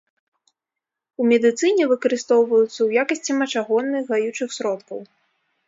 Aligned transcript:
У 1.23 1.27
медыцыне 1.31 1.83
выкарыстоўваюцца 1.91 2.75
ў 2.87 3.05
якасці 3.05 3.31
мачагонных, 3.43 4.01
гаючых 4.11 4.49
сродкаў. 4.59 4.99